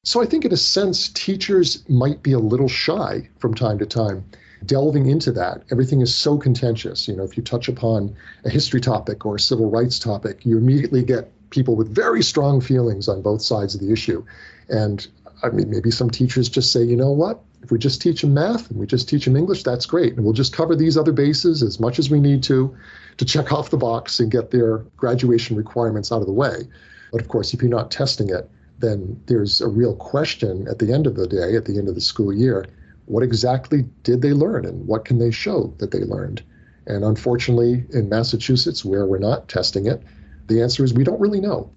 [0.04, 3.86] So I think, in a sense, teachers might be a little shy from time to
[3.86, 4.24] time
[4.66, 5.64] delving into that.
[5.72, 7.08] Everything is so contentious.
[7.08, 10.58] You know, if you touch upon a history topic or a civil rights topic, you
[10.58, 14.24] immediately get people with very strong feelings on both sides of the issue.
[14.70, 15.06] And
[15.44, 17.42] I mean, maybe some teachers just say, you know what?
[17.62, 20.16] If we just teach them math and we just teach them English, that's great.
[20.16, 22.76] And we'll just cover these other bases as much as we need to
[23.18, 26.68] to check off the box and get their graduation requirements out of the way.
[27.12, 30.94] But of course, if you're not testing it, then there's a real question at the
[30.94, 32.66] end of the day, at the end of the school year,
[33.06, 36.44] what exactly did they learn and what can they show that they learned?
[36.86, 40.02] And unfortunately, in Massachusetts, where we're not testing it,
[40.48, 41.72] the answer is we don't really know.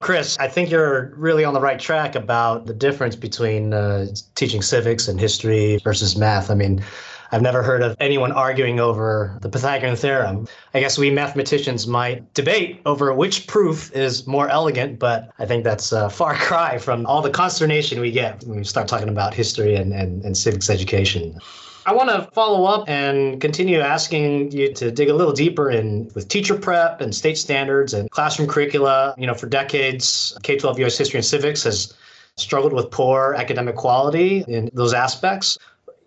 [0.00, 4.62] Chris, I think you're really on the right track about the difference between uh, teaching
[4.62, 6.50] civics and history versus math.
[6.50, 6.82] I mean,
[7.32, 10.48] I've never heard of anyone arguing over the Pythagorean theorem.
[10.74, 15.62] I guess we mathematicians might debate over which proof is more elegant, but I think
[15.62, 19.32] that's a far cry from all the consternation we get when we start talking about
[19.34, 21.38] history and, and, and civics education.
[21.86, 26.10] I want to follow up and continue asking you to dig a little deeper in
[26.14, 29.14] with teacher prep and state standards and classroom curricula.
[29.16, 31.94] You know, for decades, K 12 US history and civics has
[32.36, 35.58] struggled with poor academic quality in those aspects.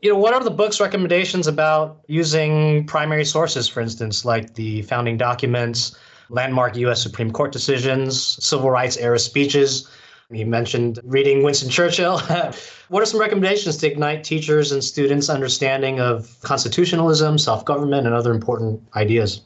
[0.03, 4.81] You know, what are the book's recommendations about using primary sources, for instance, like the
[4.81, 5.95] founding documents,
[6.27, 9.89] landmark US Supreme Court decisions, civil rights era speeches?
[10.29, 12.19] You mentioned reading Winston Churchill.
[12.89, 18.13] what are some recommendations to ignite teachers and students' understanding of constitutionalism, self government, and
[18.13, 19.39] other important ideas?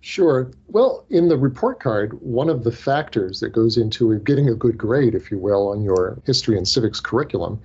[0.00, 0.48] Sure.
[0.68, 4.78] Well, in the report card, one of the factors that goes into getting a good
[4.78, 7.60] grade, if you will, on your history and civics curriculum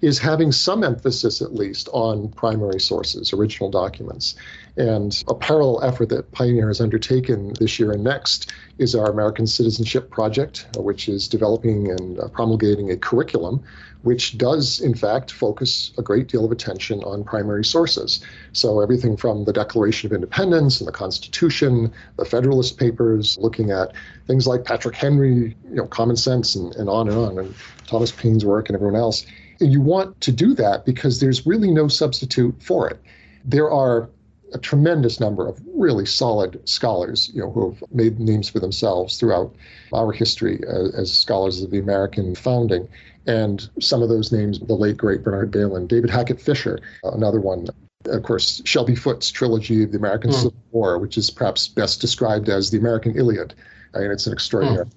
[0.00, 4.34] is having some emphasis, at least, on primary sources, original documents.
[4.76, 9.46] And a parallel effort that Pioneer has undertaken this year and next is our American
[9.46, 13.62] Citizenship Project, which is developing and uh, promulgating a curriculum
[14.02, 18.24] which does, in fact, focus a great deal of attention on primary sources.
[18.52, 23.92] So, everything from the Declaration of Independence and the Constitution, the Federalist Papers, looking at
[24.26, 27.54] things like Patrick Henry, you know, common sense, and, and on and on, and
[27.86, 29.26] Thomas Paine's work and everyone else
[29.60, 33.00] you want to do that because there's really no substitute for it.
[33.44, 34.08] There are
[34.52, 39.18] a tremendous number of really solid scholars, you know, who have made names for themselves
[39.18, 39.54] throughout
[39.92, 42.88] our history as, as scholars of the American founding.
[43.26, 47.68] And some of those names, the late great Bernard Bailyn, David Hackett Fischer, another one.
[48.06, 50.34] Of course, Shelby Foote's trilogy of the American mm.
[50.34, 53.54] Civil War, which is perhaps best described as the American Iliad.
[53.94, 54.86] I mean, it's an extraordinary.
[54.86, 54.92] Mm.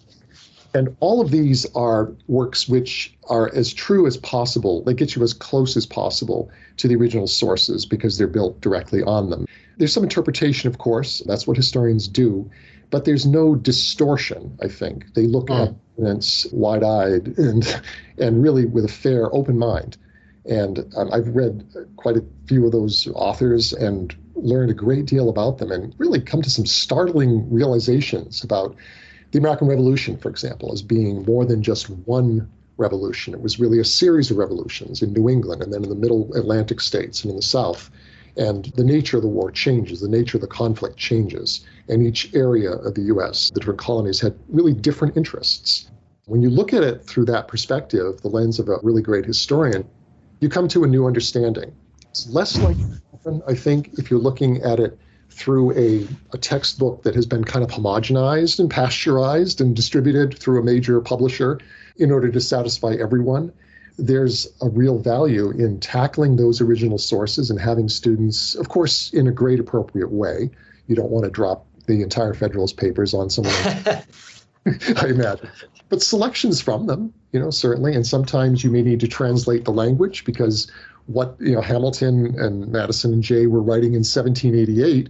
[0.74, 4.84] And all of these are works which are as true as possible.
[4.84, 9.04] They get you as close as possible to the original sources because they're built directly
[9.04, 9.46] on them.
[9.78, 12.50] There's some interpretation, of course, that's what historians do,
[12.90, 15.14] but there's no distortion, I think.
[15.14, 15.62] They look mm.
[15.62, 17.82] at evidence wide eyed and,
[18.18, 19.98] and really with a fair, open mind.
[20.46, 25.30] And um, I've read quite a few of those authors and learned a great deal
[25.30, 28.76] about them and really come to some startling realizations about
[29.34, 33.34] the American Revolution, for example, as being more than just one revolution.
[33.34, 36.32] It was really a series of revolutions in New England and then in the middle
[36.36, 37.90] Atlantic states and in the South.
[38.38, 41.66] And the nature of the war changes, the nature of the conflict changes.
[41.90, 45.90] And each area of the US, the different colonies, had really different interests.
[46.26, 49.84] When you look at it through that perspective, the lens of a really great historian,
[50.42, 51.74] you come to a new understanding.
[52.12, 52.78] It's less like
[53.48, 55.00] I think, if you're looking at it
[55.34, 60.60] through a, a textbook that has been kind of homogenized and pasteurized and distributed through
[60.60, 61.60] a major publisher
[61.98, 63.52] in order to satisfy everyone.
[63.98, 69.28] There's a real value in tackling those original sources and having students, of course, in
[69.28, 70.50] a great appropriate way.
[70.88, 73.54] You don't want to drop the entire Federalist Papers on someone.
[74.66, 75.50] I imagine.
[75.90, 77.94] But selections from them, you know, certainly.
[77.94, 80.72] And sometimes you may need to translate the language because
[81.08, 85.10] what you know Hamilton and Madison and Jay were writing in 1788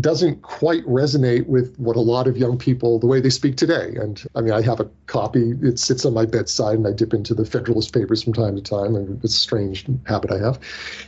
[0.00, 3.94] doesn't quite resonate with what a lot of young people the way they speak today.
[3.96, 5.54] And i mean i have a copy.
[5.62, 8.62] It sits on my bedside and i dip into the federalist papers from time to
[8.62, 8.94] time.
[8.94, 10.58] And it's a strange habit i have.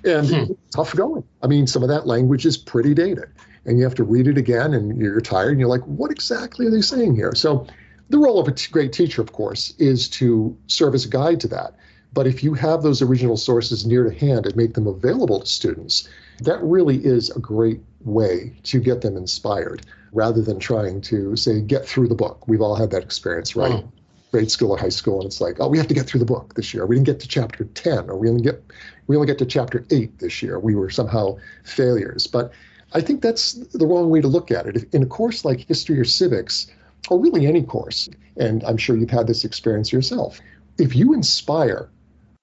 [0.04, 0.52] And hmm.
[0.74, 1.24] tough going.
[1.42, 3.28] I mean some of that language is pretty dated.
[3.66, 6.66] And you have to read it again and you're tired and you're like what exactly
[6.66, 7.34] are they saying here?
[7.34, 7.66] So
[8.08, 11.48] the role of a great teacher of course is to serve as a guide to
[11.48, 11.74] that
[12.12, 15.46] but if you have those original sources near to hand and make them available to
[15.46, 16.08] students,
[16.40, 21.60] that really is a great way to get them inspired rather than trying to say,
[21.60, 22.48] get through the book.
[22.48, 23.84] We've all had that experience, right?
[23.84, 23.92] Mm.
[24.32, 26.26] Grade school or high school, and it's like, oh, we have to get through the
[26.26, 26.86] book this year.
[26.86, 28.62] We didn't get to chapter 10, or we only get
[29.08, 30.60] we only get to chapter 8 this year.
[30.60, 32.28] We were somehow failures.
[32.28, 32.52] But
[32.92, 34.94] I think that's the wrong way to look at it.
[34.94, 36.68] In a course like history or civics,
[37.08, 40.40] or really any course, and I'm sure you've had this experience yourself,
[40.78, 41.88] if you inspire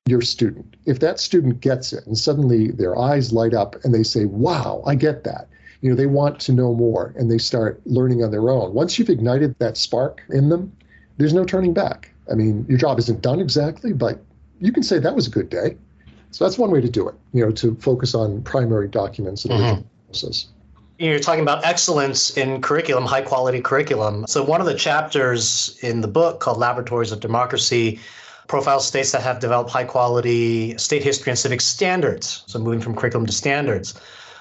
[0.07, 0.75] your student.
[0.85, 4.83] If that student gets it and suddenly their eyes light up and they say, wow,
[4.85, 5.47] I get that.
[5.81, 8.73] You know, they want to know more and they start learning on their own.
[8.73, 10.75] Once you've ignited that spark in them,
[11.17, 12.11] there's no turning back.
[12.31, 14.19] I mean, your job isn't done exactly, but
[14.59, 15.77] you can say that was a good day.
[16.31, 19.53] So that's one way to do it, you know, to focus on primary documents and
[19.53, 19.81] mm-hmm.
[20.07, 20.47] process.
[20.99, 24.25] You're talking about excellence in curriculum, high quality curriculum.
[24.27, 27.99] So, one of the chapters in the book called Laboratories of Democracy
[28.47, 32.43] profile states that have developed high quality state history and civic standards.
[32.47, 33.93] So moving from curriculum to standards.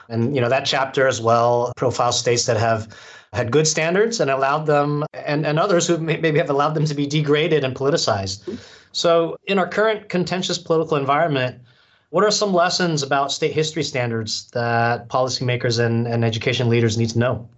[0.08, 2.88] And you know that chapter as well profile states that have
[3.32, 6.94] had good standards and allowed them and, and others who maybe have allowed them to
[6.94, 8.58] be degraded and politicized.
[8.92, 11.60] So in our current contentious political environment,
[12.10, 17.10] what are some lessons about state history standards that policymakers and, and education leaders need
[17.10, 17.48] to know?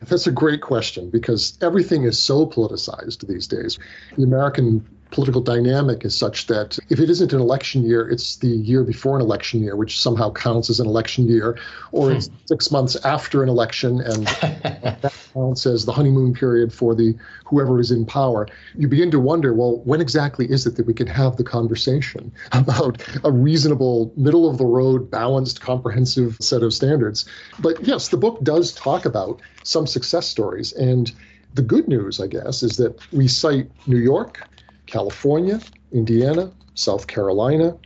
[0.00, 3.78] That's a great question because everything is so politicized these days.
[4.16, 8.48] The American political dynamic is such that if it isn't an election year, it's the
[8.48, 11.58] year before an election year, which somehow counts as an election year,
[11.92, 12.34] or it's hmm.
[12.46, 14.26] six months after an election, and
[14.82, 17.14] that counts as the honeymoon period for the
[17.44, 18.48] whoever is in power.
[18.74, 22.32] You begin to wonder, well, when exactly is it that we can have the conversation
[22.52, 27.26] about a reasonable, middle of the road, balanced, comprehensive set of standards?
[27.58, 31.12] But yes, the book does talk about some success stories, and
[31.54, 34.46] the good news, I guess, is that we cite New York.
[34.86, 35.60] California,
[35.92, 37.76] Indiana, South Carolina,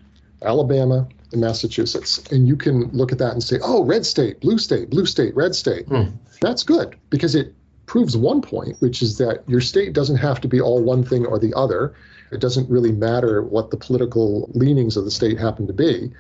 [0.43, 2.23] Alabama, and Massachusetts.
[2.31, 5.35] And you can look at that and say, oh, red state, blue state, blue state,
[5.35, 5.87] red state.
[5.87, 6.11] Hmm.
[6.41, 7.55] That's good because it
[7.87, 11.27] proves one point, which is that your state doesn't have to be all one thing
[11.27, 11.95] or the other.
[12.31, 16.13] It doesn't really matter what the political leanings of the state happen to be.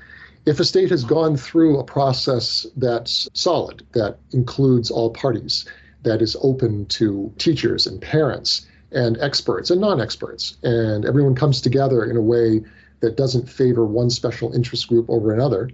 [0.46, 5.64] If a state has gone through a process that's solid, that includes all parties,
[6.02, 10.56] that is open to teachers and parents, and experts and non experts.
[10.62, 12.62] And everyone comes together in a way
[13.00, 15.70] that doesn't favor one special interest group over another.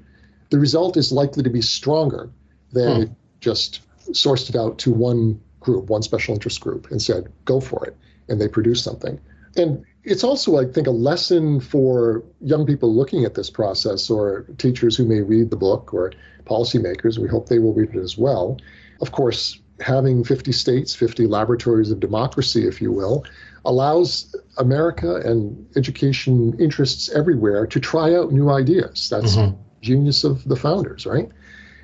[0.51, 2.31] The result is likely to be stronger
[2.73, 3.13] than hmm.
[3.41, 3.81] just
[4.13, 7.97] sourced it out to one group, one special interest group, and said, go for it.
[8.29, 9.21] And they produce something.
[9.57, 14.47] And it's also, I think, a lesson for young people looking at this process or
[14.59, 16.13] teachers who may read the book or
[16.45, 17.19] policymakers.
[17.19, 18.59] We hope they will read it as well.
[19.01, 23.25] Of course, having 50 states, 50 laboratories of democracy, if you will,
[23.65, 29.09] allows America and education interests everywhere to try out new ideas.
[29.09, 29.61] That's mm-hmm.
[29.83, 31.31] genius of the founders, right?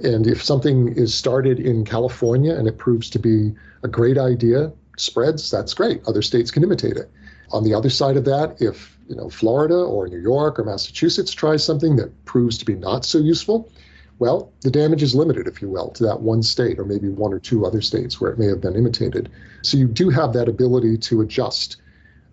[0.00, 4.72] And if something is started in California and it proves to be a great idea,
[4.96, 6.02] spreads, that's great.
[6.06, 7.10] Other states can imitate it.
[7.52, 11.32] On the other side of that, if you know Florida or New York or Massachusetts
[11.32, 13.70] tries something that proves to be not so useful,
[14.18, 17.32] well, the damage is limited, if you will, to that one state or maybe one
[17.32, 19.30] or two other states where it may have been imitated.
[19.62, 21.76] So you do have that ability to adjust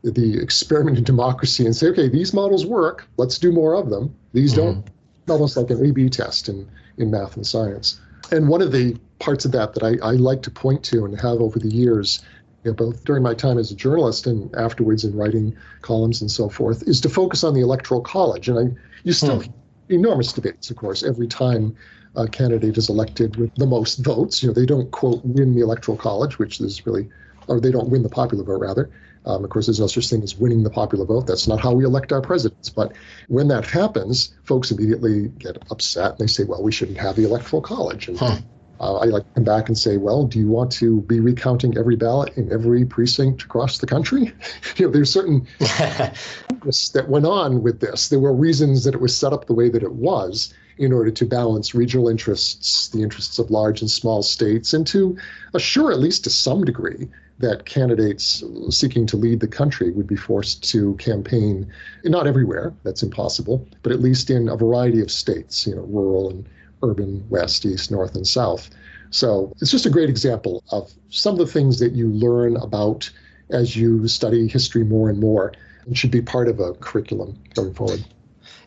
[0.03, 4.15] the experiment in democracy and say, okay, these models work, let's do more of them.
[4.33, 4.81] These mm-hmm.
[4.81, 4.89] don't,
[5.27, 7.99] almost like an A B test in, in math and science.
[8.31, 11.19] And one of the parts of that that I, I like to point to and
[11.19, 12.23] have over the years
[12.63, 16.29] you know, both during my time as a journalist and afterwards in writing columns and
[16.29, 18.49] so forth, is to focus on the electoral college.
[18.49, 19.51] And I, you still hmm.
[19.89, 21.75] Enormous debates, of course, every time
[22.15, 24.41] a candidate is elected with the most votes.
[24.41, 27.09] You know, they don't quote win the electoral college, which is really,
[27.47, 28.89] or they don't win the popular vote rather.
[29.25, 31.27] Um, of course, there's no such thing as winning the popular vote.
[31.27, 32.69] That's not how we elect our presidents.
[32.69, 32.93] But
[33.27, 37.25] when that happens, folks immediately get upset and they say, well, we shouldn't have the
[37.25, 38.07] electoral college.
[38.07, 38.37] And huh.
[38.79, 41.77] Uh, I like to come back and say, well, do you want to be recounting
[41.77, 44.33] every ballot in every precinct across the country?
[44.77, 45.45] you know, there's certain
[46.93, 48.09] that went on with this.
[48.09, 51.11] There were reasons that it was set up the way that it was in order
[51.11, 55.17] to balance regional interests, the interests of large and small states, and to
[55.53, 60.15] assure, at least to some degree, that candidates seeking to lead the country would be
[60.15, 61.65] forced to campaign,
[62.03, 66.29] not everywhere, that's impossible, but at least in a variety of states, you know, rural
[66.29, 66.47] and
[66.83, 68.69] urban west, east, north, and south.
[69.09, 73.09] So it's just a great example of some of the things that you learn about
[73.49, 75.53] as you study history more and more
[75.85, 78.03] and should be part of a curriculum going forward.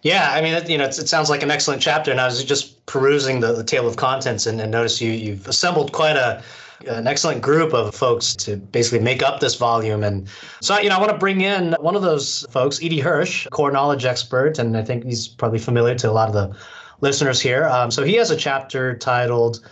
[0.03, 2.11] Yeah, I mean, you know, it sounds like an excellent chapter.
[2.11, 5.46] And I was just perusing the, the table of contents and, and noticed you you've
[5.46, 6.42] assembled quite a
[6.87, 10.03] an excellent group of folks to basically make up this volume.
[10.03, 10.29] And
[10.61, 12.98] so, you know, I want to bring in one of those folks, E.D.
[13.01, 16.57] Hirsch, core knowledge expert, and I think he's probably familiar to a lot of the
[17.01, 17.66] listeners here.
[17.66, 19.64] Um, so he has a chapter titled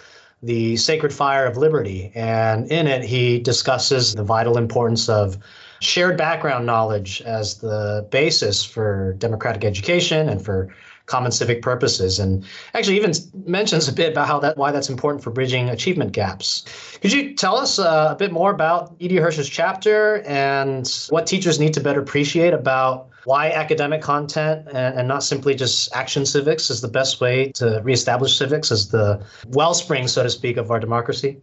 [0.43, 2.13] The Sacred Fire of Liberty.
[2.15, 5.39] And in it, he discusses the vital importance of
[5.81, 10.69] shared background knowledge as the basis for democratic education and for
[11.07, 13.13] common civic purposes and actually even
[13.45, 16.65] mentions a bit about how that why that's important for bridging achievement gaps
[17.01, 19.17] could you tell us uh, a bit more about E.D.
[19.17, 25.09] Hirsch's chapter and what teachers need to better appreciate about why academic content and, and,
[25.09, 30.09] not simply just action civics is the best way to reestablish civics as the wellspring,
[30.09, 31.39] so to speak, of our democracy?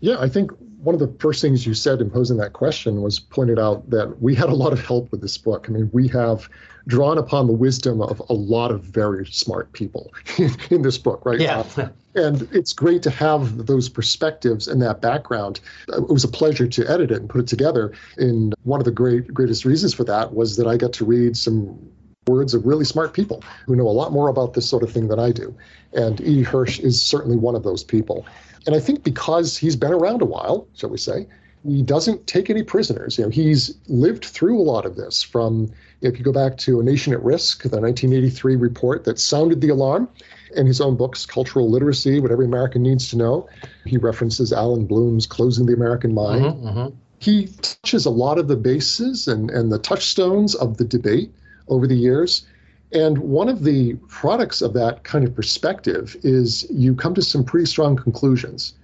[0.00, 3.18] Yeah, I think one of the first things you said in posing that question was
[3.18, 5.66] pointed out that we had a lot of help with this book.
[5.68, 6.48] I mean, we have
[6.86, 10.12] drawn upon the wisdom of a lot of very smart people
[10.70, 11.40] in this book, right?
[11.40, 11.64] Yeah.
[11.76, 15.60] Uh, and it's great to have those perspectives and that background.
[15.88, 17.92] It was a pleasure to edit it and put it together.
[18.16, 21.36] And one of the great greatest reasons for that was that I got to read
[21.36, 21.78] some
[22.26, 25.08] words of really smart people who know a lot more about this sort of thing
[25.08, 25.54] than I do.
[25.94, 26.42] And E.D.
[26.42, 28.26] Hirsch is certainly one of those people.
[28.66, 31.26] And I think because he's been around a while, shall we say,
[31.66, 33.18] he doesn't take any prisoners.
[33.18, 35.22] You know, he's lived through a lot of this.
[35.22, 39.60] From if you go back to A Nation at Risk, the 1983 report that sounded
[39.60, 40.08] the alarm,
[40.56, 43.48] in his own books, Cultural Literacy: What Every American Needs to Know,
[43.84, 46.44] he references Allan Bloom's Closing the American Mind.
[46.44, 46.96] Mm-hmm, mm-hmm.
[47.18, 51.32] He touches a lot of the bases and, and the touchstones of the debate
[51.66, 52.46] over the years.
[52.92, 57.44] And one of the products of that kind of perspective is you come to some
[57.44, 58.74] pretty strong conclusions.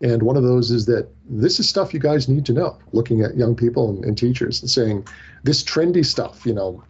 [0.00, 3.20] And one of those is that this is stuff you guys need to know, looking
[3.20, 5.06] at young people and, and teachers and saying,
[5.42, 6.82] this trendy stuff, you know,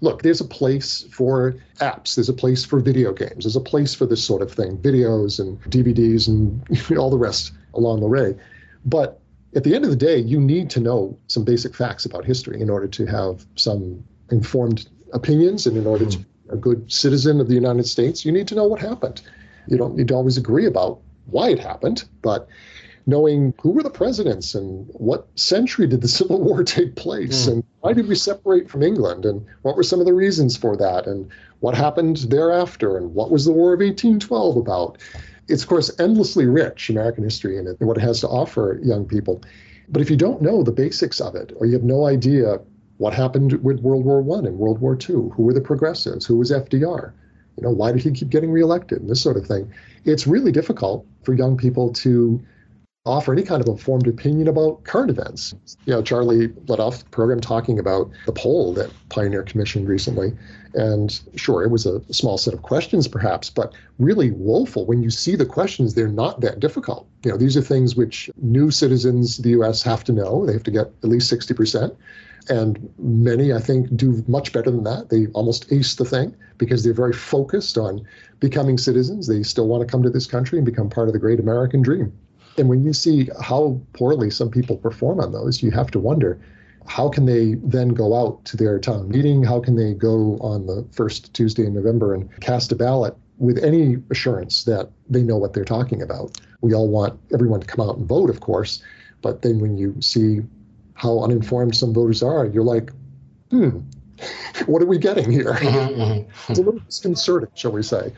[0.00, 3.94] look, there's a place for apps, there's a place for video games, there's a place
[3.94, 6.60] for this sort of thing, videos and DVDs and
[6.98, 8.34] all the rest along the way.
[8.84, 9.20] But
[9.54, 12.60] at the end of the day, you need to know some basic facts about history
[12.60, 17.40] in order to have some informed opinions and in order to be a good citizen
[17.40, 19.20] of the United States, you need to know what happened.
[19.66, 22.48] You don't need to always agree about why it happened, but
[23.06, 27.52] knowing who were the presidents and what century did the Civil War take place mm.
[27.52, 30.76] and why did we separate from England and what were some of the reasons for
[30.76, 31.30] that and
[31.60, 34.98] what happened thereafter and what was the War of 1812 about.
[35.48, 39.42] It's, of course, endlessly rich American history and what it has to offer young people.
[39.88, 42.60] But if you don't know the basics of it or you have no idea
[42.98, 45.30] what happened with World War One and World War Two?
[45.30, 46.26] Who were the progressives?
[46.26, 47.12] Who was FDR?
[47.56, 49.00] You know, why did he keep getting reelected?
[49.00, 49.72] And this sort of thing.
[50.04, 52.40] It's really difficult for young people to
[53.08, 55.54] offer any kind of informed opinion about current events.
[55.86, 60.32] You know, Charlie led off the program talking about the poll that Pioneer commissioned recently.
[60.74, 64.84] And sure, it was a small set of questions perhaps, but really woeful.
[64.84, 67.08] When you see the questions, they're not that difficult.
[67.24, 70.44] You know, these are things which new citizens of the US have to know.
[70.44, 71.96] They have to get at least 60%.
[72.50, 75.10] And many, I think, do much better than that.
[75.10, 78.06] They almost ace the thing because they're very focused on
[78.40, 79.26] becoming citizens.
[79.26, 81.82] They still want to come to this country and become part of the great American
[81.82, 82.12] dream.
[82.56, 86.40] And when you see how poorly some people perform on those, you have to wonder
[86.86, 89.44] how can they then go out to their town meeting?
[89.44, 93.62] How can they go on the first Tuesday in November and cast a ballot with
[93.62, 96.40] any assurance that they know what they're talking about?
[96.62, 98.82] We all want everyone to come out and vote, of course.
[99.20, 100.40] But then when you see
[100.98, 102.90] how uninformed some voters are, you're like,
[103.50, 103.78] hmm,
[104.66, 105.54] what are we getting here?
[105.58, 106.52] Mm-hmm, mm-hmm.
[106.52, 108.12] It's a little disconcerting, shall we say.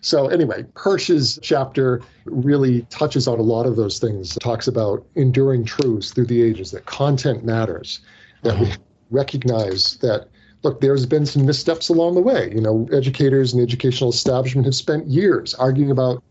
[0.00, 4.36] So, anyway, Hirsch's chapter really touches on a lot of those things.
[4.36, 8.00] It talks about enduring truths through the ages, that content matters,
[8.42, 8.64] that mm-hmm.
[8.64, 8.72] we
[9.10, 10.28] recognize that,
[10.62, 12.52] look, there's been some missteps along the way.
[12.54, 16.22] You know, educators and the educational establishment have spent years arguing about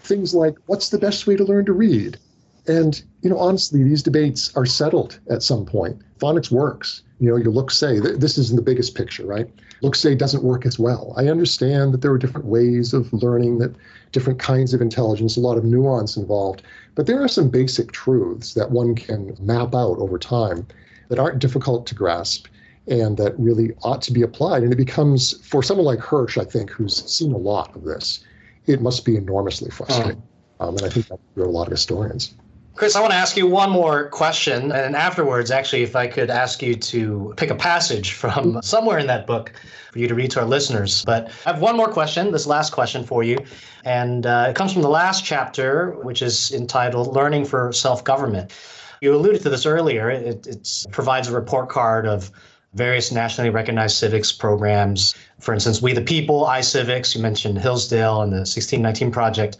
[0.00, 2.18] things like what's the best way to learn to read?
[2.66, 6.00] And, you know, honestly, these debates are settled at some point.
[6.18, 7.02] Phonics works.
[7.20, 9.48] You know, your look say, this is in the biggest picture, right?
[9.82, 11.14] Look say doesn't work as well.
[11.16, 13.74] I understand that there are different ways of learning, that
[14.12, 16.62] different kinds of intelligence, a lot of nuance involved.
[16.94, 20.66] But there are some basic truths that one can map out over time
[21.08, 22.46] that aren't difficult to grasp
[22.86, 24.62] and that really ought to be applied.
[24.62, 28.24] And it becomes, for someone like Hirsch, I think, who's seen a lot of this,
[28.66, 30.22] it must be enormously frustrating.
[30.60, 32.34] Um, and I think that's for a lot of historians.
[32.74, 34.72] Chris, I want to ask you one more question.
[34.72, 39.06] And afterwards, actually, if I could ask you to pick a passage from somewhere in
[39.06, 39.52] that book
[39.92, 41.04] for you to read to our listeners.
[41.04, 43.38] But I have one more question, this last question for you.
[43.84, 48.52] And uh, it comes from the last chapter, which is entitled Learning for Self Government.
[49.00, 50.10] You alluded to this earlier.
[50.10, 52.32] It, provides a report card of
[52.72, 55.14] various nationally recognized civics programs.
[55.38, 59.58] For instance, We the People, iCivics, you mentioned Hillsdale and the 1619 Project.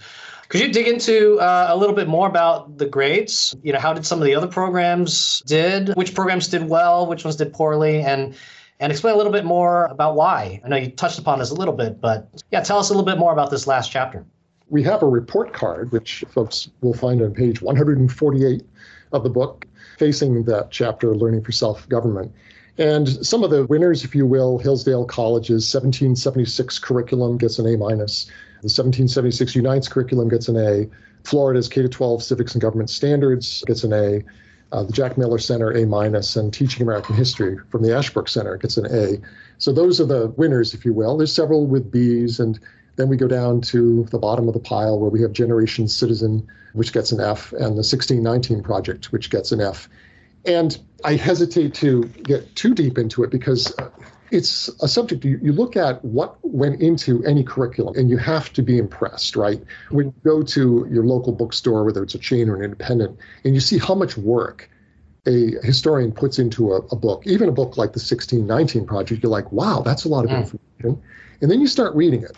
[0.54, 3.56] Could you dig into uh, a little bit more about the grades?
[3.64, 5.88] You know, how did some of the other programs did?
[5.96, 7.08] Which programs did well?
[7.08, 8.02] Which ones did poorly?
[8.02, 8.36] And
[8.78, 10.60] and explain a little bit more about why.
[10.64, 13.04] I know you touched upon this a little bit, but yeah, tell us a little
[13.04, 14.24] bit more about this last chapter.
[14.68, 18.62] We have a report card, which folks will find on page 148
[19.10, 19.66] of the book,
[19.98, 22.32] facing that chapter, Learning for Self Government.
[22.78, 27.76] And some of the winners, if you will, Hillsdale College's 1776 curriculum gets an A
[27.76, 28.30] minus.
[28.64, 30.88] The 1776 Unites curriculum gets an A.
[31.24, 34.22] Florida's K 12 Civics and Government Standards gets an A.
[34.72, 38.56] Uh, the Jack Miller Center A minus, and Teaching American History from the Ashbrook Center
[38.56, 39.20] gets an A.
[39.58, 41.18] So those are the winners, if you will.
[41.18, 42.58] There's several with B's, and
[42.96, 46.48] then we go down to the bottom of the pile where we have Generation Citizen,
[46.72, 49.90] which gets an F, and the 1619 Project, which gets an F.
[50.46, 53.74] And I hesitate to get too deep into it because
[54.34, 58.52] it's a subject you, you look at what went into any curriculum and you have
[58.54, 59.62] to be impressed, right?
[59.90, 63.54] When you go to your local bookstore, whether it's a chain or an independent, and
[63.54, 64.68] you see how much work
[65.26, 69.30] a historian puts into a, a book, even a book like the 1619 Project, you're
[69.30, 70.42] like, wow, that's a lot of mm.
[70.42, 71.02] information.
[71.40, 72.36] And then you start reading it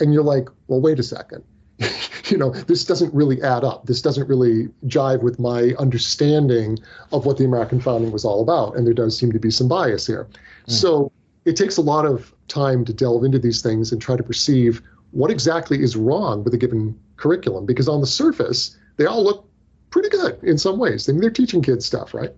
[0.00, 1.42] and you're like, well, wait a second.
[2.26, 3.86] you know, this doesn't really add up.
[3.86, 6.78] This doesn't really jive with my understanding
[7.12, 8.76] of what the American founding was all about.
[8.76, 10.28] And there does seem to be some bias here.
[10.66, 10.72] Mm.
[10.72, 11.12] So
[11.44, 14.82] it takes a lot of time to delve into these things and try to perceive
[15.12, 19.46] what exactly is wrong with a given curriculum because on the surface they all look
[19.90, 21.08] pretty good in some ways.
[21.08, 22.30] I mean, they're teaching kids stuff right?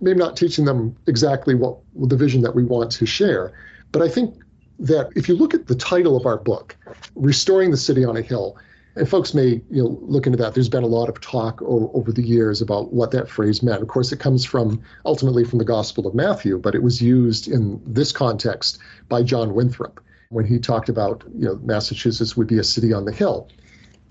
[0.00, 3.52] Maybe not teaching them exactly what the vision that we want to share.
[3.92, 4.34] But i think
[4.78, 6.74] that if you look at the title of our book
[7.14, 8.56] restoring the city on a hill
[8.96, 10.54] and folks may you know look into that.
[10.54, 13.82] There's been a lot of talk o- over the years about what that phrase meant.
[13.82, 17.48] Of course, it comes from ultimately from the Gospel of Matthew, but it was used
[17.48, 18.78] in this context
[19.08, 23.04] by John Winthrop when he talked about you know Massachusetts would be a city on
[23.04, 23.48] the hill.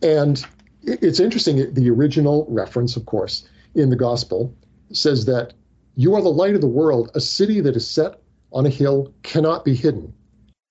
[0.02, 0.46] And
[0.84, 1.74] it's interesting.
[1.74, 4.54] The original reference, of course, in the Gospel
[4.92, 5.54] says that
[5.96, 7.12] you are the light of the world.
[7.16, 8.22] A city that is set
[8.54, 10.14] on a hill cannot be hidden.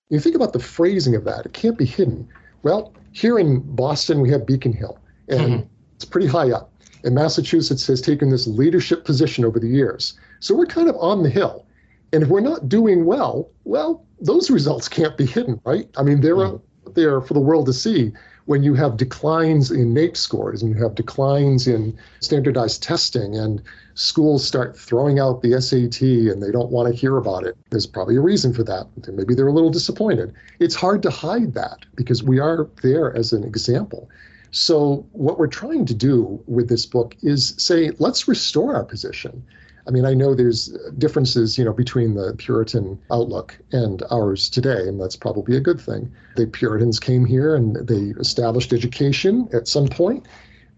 [0.09, 1.45] You think about the phrasing of that.
[1.45, 2.27] It can't be hidden.
[2.63, 5.67] Well, here in Boston, we have Beacon Hill, and mm-hmm.
[5.95, 6.71] it's pretty high up.
[7.03, 10.19] And Massachusetts has taken this leadership position over the years.
[10.39, 11.65] So we're kind of on the hill.
[12.11, 15.87] And if we're not doing well, well, those results can't be hidden, right?
[15.97, 16.55] I mean, they're mm-hmm.
[16.87, 18.11] out there for the world to see
[18.45, 23.61] when you have declines in NAEP scores and you have declines in standardized testing and
[23.99, 27.85] schools start throwing out the SAT and they don't want to hear about it, there's
[27.85, 28.87] probably a reason for that.
[29.11, 30.33] Maybe they're a little disappointed.
[30.59, 34.09] It's hard to hide that because we are there as an example.
[34.51, 39.43] So, what we're trying to do with this book is say, let's restore our position.
[39.85, 44.87] I mean, I know there's differences, you know, between the Puritan outlook and ours today,
[44.87, 46.11] and that's probably a good thing.
[46.35, 50.25] The Puritans came here and they established education at some point,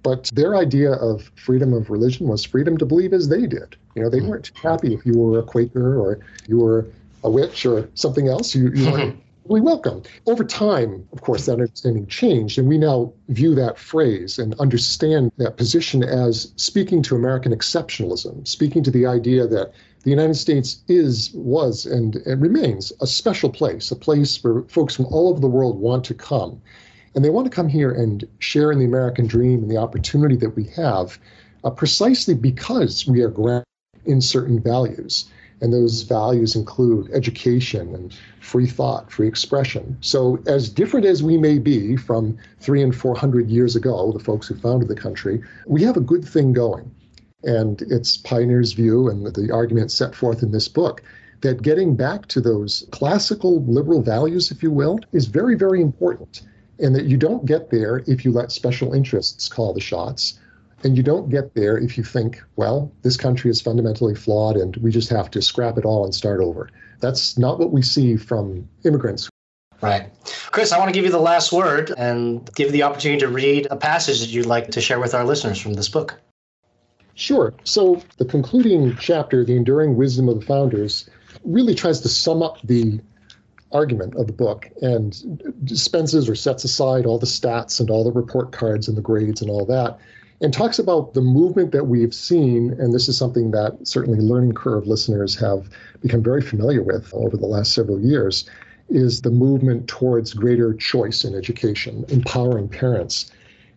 [0.04, 3.76] but their idea of freedom of religion was freedom to believe as they did.
[3.96, 4.30] You know, they hmm.
[4.30, 6.88] weren't happy if you were a Quaker or you were
[7.24, 8.56] a witch or something else.
[8.56, 10.04] You, you weren't we welcome.
[10.28, 15.32] Over time, of course, that understanding changed, and we now view that phrase and understand
[15.38, 19.74] that position as speaking to American exceptionalism, speaking to the idea that
[20.04, 24.96] the United States is, was, and, and remains a special place, a place where folks
[24.96, 26.62] from all over the world want to come.
[27.14, 30.36] And they want to come here and share in the American dream and the opportunity
[30.38, 31.20] that we have,
[31.64, 33.66] uh, precisely because we are grounded
[34.06, 35.26] in certain values.
[35.60, 39.98] And those values include education and free thought, free expression.
[40.02, 44.24] So, as different as we may be from three and four hundred years ago, the
[44.24, 46.90] folks who founded the country, we have a good thing going.
[47.44, 51.04] And it's Pioneer's view and the argument set forth in this book
[51.42, 56.42] that getting back to those classical liberal values, if you will, is very, very important.
[56.82, 60.40] And that you don't get there if you let special interests call the shots
[60.84, 64.76] and you don't get there if you think, well, this country is fundamentally flawed and
[64.78, 66.70] we just have to scrap it all and start over.
[67.00, 69.30] That's not what we see from immigrants.
[69.82, 70.12] Right.
[70.52, 73.28] Chris, I want to give you the last word and give you the opportunity to
[73.28, 76.20] read a passage that you'd like to share with our listeners from this book.
[77.16, 77.54] Sure.
[77.64, 81.10] So, the concluding chapter, The Enduring Wisdom of the Founders,
[81.44, 83.00] really tries to sum up the
[83.72, 88.12] argument of the book and dispenses or sets aside all the stats and all the
[88.12, 90.00] report cards and the grades and all that
[90.42, 92.72] and talks about the movement that we've seen.
[92.80, 95.70] And this is something that certainly learning curve listeners have
[96.02, 98.50] become very familiar with over the last several years
[98.90, 103.32] is the movement towards greater choice in education, empowering parents.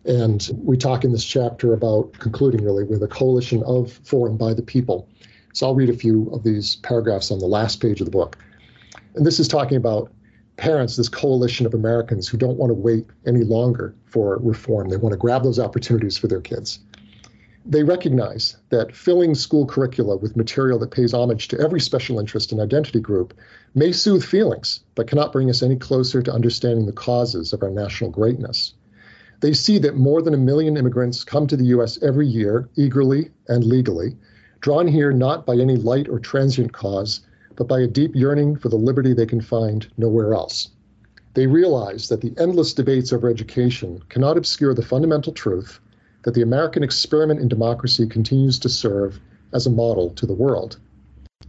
[0.05, 4.37] And we talk in this chapter about concluding really with a coalition of, for, and
[4.37, 5.07] by the people.
[5.53, 8.37] So I'll read a few of these paragraphs on the last page of the book.
[9.15, 10.11] And this is talking about
[10.57, 14.89] parents, this coalition of Americans who don't want to wait any longer for reform.
[14.89, 16.79] They want to grab those opportunities for their kids.
[17.65, 22.51] They recognize that filling school curricula with material that pays homage to every special interest
[22.51, 23.33] and identity group
[23.73, 27.71] may soothe feelings, but cannot bring us any closer to understanding the causes of our
[27.71, 28.73] national greatness.
[29.41, 32.01] They see that more than a million immigrants come to the U.S.
[32.03, 34.15] every year, eagerly and legally,
[34.61, 37.21] drawn here not by any light or transient cause,
[37.55, 40.69] but by a deep yearning for the liberty they can find nowhere else.
[41.33, 45.79] They realize that the endless debates over education cannot obscure the fundamental truth
[46.23, 49.19] that the American experiment in democracy continues to serve
[49.53, 50.77] as a model to the world.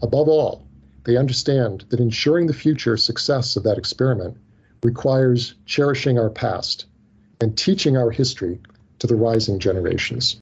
[0.03, 0.67] Above all,
[1.05, 4.37] they understand that ensuring the future success of that experiment
[4.83, 6.87] requires cherishing our past
[7.41, 8.59] and teaching our history
[8.99, 10.41] to the rising generations.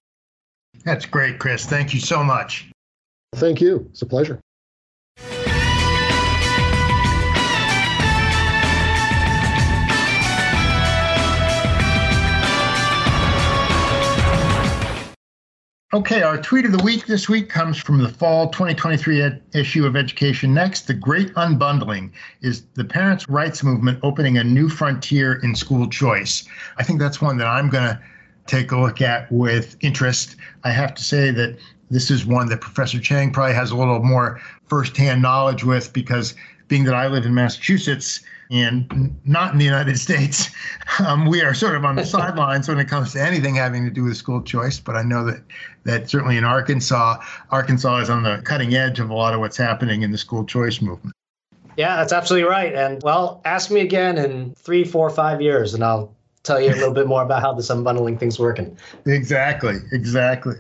[0.85, 1.67] That's great, Chris.
[1.67, 2.71] Thank you so much.
[3.37, 3.87] Thank you.
[3.91, 4.41] It's a pleasure.
[15.95, 19.87] Okay, our tweet of the week this week comes from the fall 2023 ed- issue
[19.87, 20.89] of Education Next.
[20.89, 26.49] The Great Unbundling is the parents' rights movement opening a new frontier in school choice.
[26.79, 28.01] I think that's one that I'm going to
[28.49, 30.35] take a look at with interest.
[30.65, 31.59] I have to say that
[31.91, 36.35] this is one that Professor Cheng probably has a little more firsthand knowledge with because
[36.67, 38.19] being that I live in Massachusetts,
[38.51, 40.51] and not in the United States.
[41.05, 43.91] Um, we are sort of on the sidelines when it comes to anything having to
[43.91, 44.79] do with school choice.
[44.79, 45.43] But I know that
[45.85, 49.57] that certainly in Arkansas, Arkansas is on the cutting edge of a lot of what's
[49.57, 51.15] happening in the school choice movement.
[51.77, 52.75] Yeah, that's absolutely right.
[52.75, 56.15] And well, ask me again in three, four, five years, and I'll
[56.45, 58.77] tell you a little bit more about how this unbundling thing's working.
[59.07, 60.57] Exactly, exactly.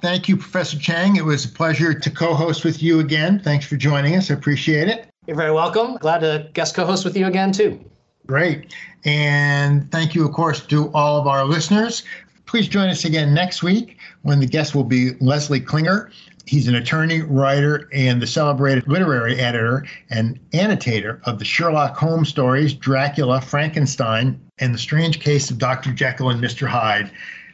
[0.00, 1.16] Thank you, Professor Cheng.
[1.16, 3.40] It was a pleasure to co host with you again.
[3.40, 4.30] Thanks for joining us.
[4.30, 5.08] I appreciate it.
[5.28, 5.96] You're very welcome.
[5.96, 7.78] Glad to guest co host with you again, too.
[8.26, 8.74] Great.
[9.04, 12.02] And thank you, of course, to all of our listeners.
[12.46, 16.10] Please join us again next week when the guest will be Leslie Klinger.
[16.46, 22.30] He's an attorney, writer, and the celebrated literary editor and annotator of the Sherlock Holmes
[22.30, 25.92] stories Dracula, Frankenstein, and The Strange Case of Dr.
[25.92, 26.66] Jekyll and Mr.
[26.66, 27.10] Hyde.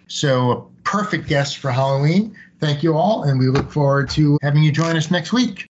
[0.07, 2.37] So, a perfect guest for Halloween.
[2.61, 5.67] Thank you all, and we look forward to having you join us next week.